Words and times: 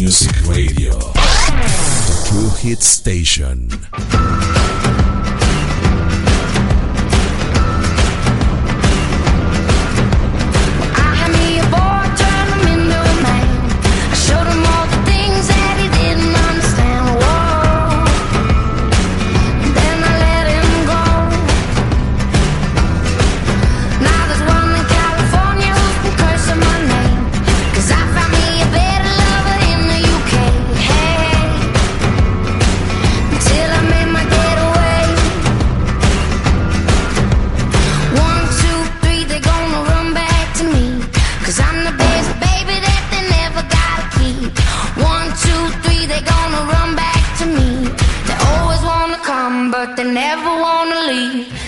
Music 0.00 0.46
Radio. 0.46 0.92
The 0.92 2.24
True 2.28 2.50
Hit 2.60 2.84
Station. 2.84 3.68
One, 45.00 45.28
two, 45.44 45.62
three, 45.82 46.06
they're 46.06 46.28
gonna 46.34 46.62
run 46.74 46.96
back 46.96 47.22
to 47.38 47.46
me. 47.46 47.68
They 48.26 48.36
always 48.52 48.82
wanna 48.82 49.18
come, 49.22 49.70
but 49.70 49.96
they 49.96 50.04
never 50.04 50.50
wanna 50.66 51.00
leave. 51.12 51.67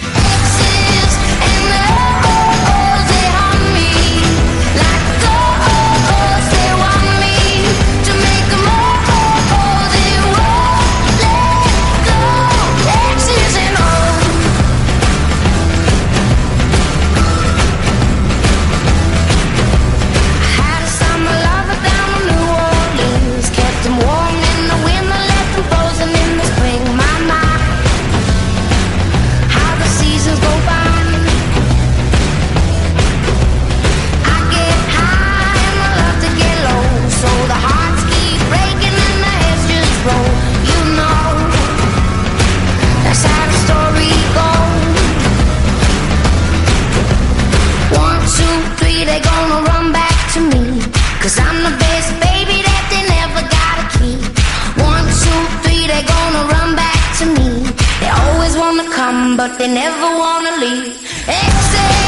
Run 56.53 56.77
back 56.77 57.01
to 57.19 57.27
me. 57.37 57.49
They 58.01 58.11
always 58.23 58.57
wanna 58.57 58.87
come, 58.91 59.37
but 59.37 59.59
they 59.59 59.69
never 59.69 60.09
wanna 60.23 60.53
leave. 60.65 60.97
Exes 61.29 62.00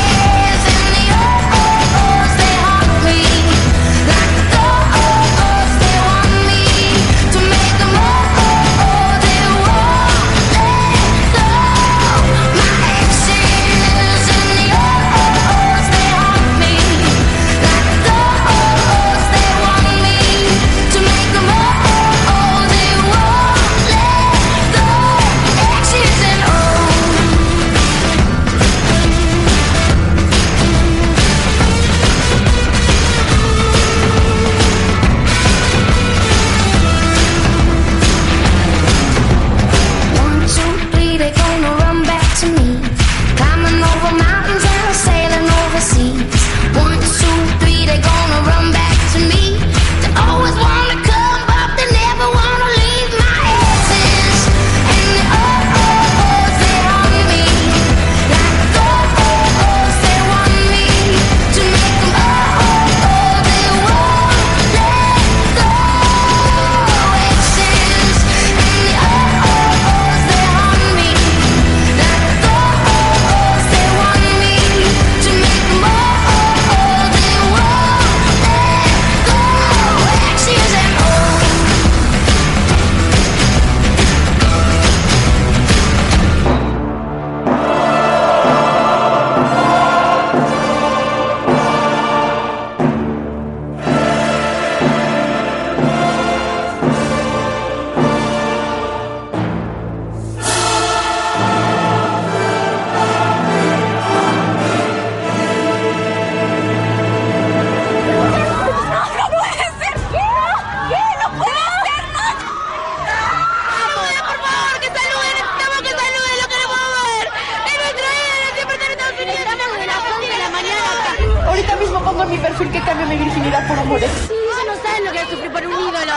Ahorita 121.52 121.76
mismo 121.76 122.00
pongo 122.02 122.22
en 122.22 122.30
mi 122.30 122.38
perfil 122.38 122.70
que 122.70 122.80
cambio 122.80 123.06
mi 123.06 123.16
virginidad 123.18 123.68
por 123.68 123.78
amores. 123.78 124.10
Ellos 124.30 124.64
no 124.66 124.74
saben 124.82 125.04
lo 125.04 125.12
que 125.12 125.20
es 125.20 125.28
sufrir 125.28 125.52
por 125.52 125.66
un 125.66 125.72
ídolo. 125.72 126.14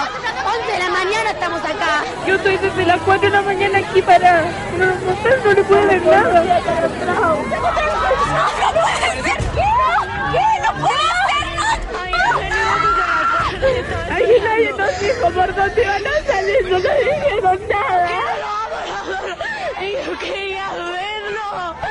11 0.61 0.71
de 0.71 0.79
la 0.79 0.89
mañana 0.89 1.31
estamos 1.31 1.59
acá. 1.59 2.05
Yo 2.25 2.35
estoy 2.35 2.55
desde 2.55 2.85
las 2.85 3.01
4 3.01 3.29
de 3.29 3.35
la 3.35 3.41
mañana 3.41 3.79
aquí 3.79 4.01
para... 4.01 4.43
No, 4.77 4.85
no, 4.85 4.93
no 5.43 5.51
le 5.51 5.63
puedo 5.65 5.87
ver 5.87 6.01
nada. 6.05 6.39
No, 6.39 6.45
puede 6.45 6.63
ser. 9.23 9.39
¡No 10.63 10.73
puede 10.79 11.03
ser! 11.27 11.51
¡No! 13.59 14.15
Aquí 14.15 14.35
nadie 14.41 14.71
nos 14.77 14.99
dijo 15.01 15.31
por 15.31 15.53
dónde 15.53 15.85
van 15.85 16.07
a 16.07 16.31
salir. 16.31 16.63
No 16.63 16.79
nos 16.79 16.81
dijeron 16.81 17.59
nada. 17.67 18.21
Yo 20.05 20.17
quería 20.17 20.69
verlo. 20.71 21.84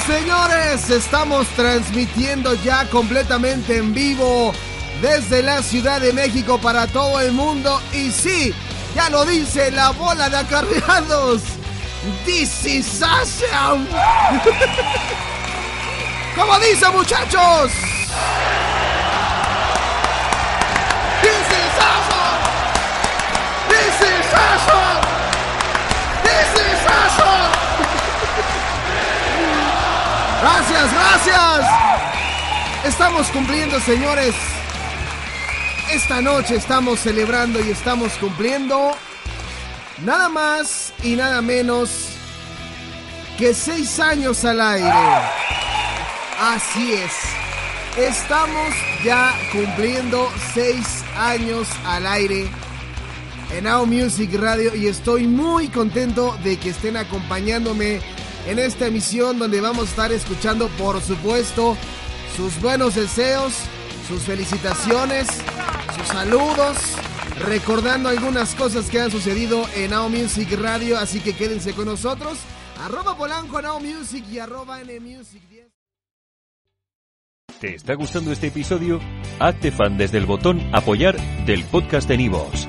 Señores, 0.00 0.88
estamos 0.88 1.46
transmitiendo 1.48 2.54
ya 2.64 2.88
completamente 2.88 3.76
en 3.76 3.92
vivo 3.92 4.54
desde 5.02 5.42
la 5.42 5.62
Ciudad 5.62 6.00
de 6.00 6.14
México 6.14 6.58
para 6.58 6.86
todo 6.86 7.20
el 7.20 7.32
mundo. 7.32 7.78
Y 7.92 8.10
sí, 8.10 8.54
ya 8.94 9.10
lo 9.10 9.26
dice 9.26 9.70
la 9.70 9.90
bola 9.90 10.30
de 10.30 10.38
acarreados. 10.38 11.42
This 12.24 12.64
is 12.64 13.02
awesome. 13.02 13.86
¿Cómo 16.36 16.58
dice, 16.58 16.88
muchachos? 16.88 17.70
This 21.20 21.48
is 21.50 21.78
awesome. 21.78 22.40
This 26.24 26.60
is 26.60 26.86
awesome. 26.86 27.51
Gracias, 30.42 30.92
gracias. 30.92 31.70
Estamos 32.84 33.28
cumpliendo, 33.28 33.78
señores. 33.78 34.34
Esta 35.92 36.20
noche 36.20 36.56
estamos 36.56 36.98
celebrando 36.98 37.64
y 37.64 37.70
estamos 37.70 38.14
cumpliendo 38.14 38.90
nada 40.04 40.28
más 40.28 40.92
y 41.04 41.14
nada 41.14 41.40
menos 41.42 42.08
que 43.38 43.54
seis 43.54 44.00
años 44.00 44.44
al 44.44 44.60
aire. 44.60 44.90
Así 46.40 46.94
es. 46.94 47.12
Estamos 47.96 48.74
ya 49.04 49.32
cumpliendo 49.52 50.28
seis 50.54 51.04
años 51.16 51.68
al 51.86 52.04
aire 52.04 52.50
en 53.52 53.62
Now 53.62 53.86
Music 53.86 54.34
Radio 54.40 54.74
y 54.74 54.88
estoy 54.88 55.28
muy 55.28 55.68
contento 55.68 56.36
de 56.42 56.56
que 56.56 56.70
estén 56.70 56.96
acompañándome 56.96 58.00
en 58.46 58.58
esta 58.58 58.86
emisión 58.86 59.38
donde 59.38 59.60
vamos 59.60 59.86
a 59.86 59.90
estar 59.90 60.12
escuchando, 60.12 60.68
por 60.78 61.00
supuesto, 61.00 61.76
sus 62.36 62.60
buenos 62.60 62.94
deseos, 62.94 63.54
sus 64.08 64.22
felicitaciones, 64.22 65.28
sus 65.96 66.08
saludos, 66.08 66.76
recordando 67.46 68.08
algunas 68.08 68.54
cosas 68.54 68.88
que 68.90 69.00
han 69.00 69.10
sucedido 69.10 69.66
en 69.76 69.90
Now 69.90 70.08
Music 70.08 70.50
Radio, 70.60 70.98
así 70.98 71.20
que 71.20 71.34
quédense 71.34 71.72
con 71.72 71.86
nosotros. 71.86 72.38
Arroba 72.84 73.16
Polanco 73.16 73.62
Now 73.62 73.78
Music 73.80 74.24
y 74.30 74.38
arroba 74.38 74.78
NMusic 74.82 75.48
10. 75.48 75.66
¿Te 77.60 77.76
está 77.76 77.94
gustando 77.94 78.32
este 78.32 78.48
episodio? 78.48 79.00
Hazte 79.38 79.70
fan 79.70 79.96
desde 79.96 80.18
el 80.18 80.26
botón 80.26 80.60
Apoyar 80.74 81.16
del 81.46 81.64
podcast 81.64 82.08
de 82.08 82.16
Nivos. 82.16 82.68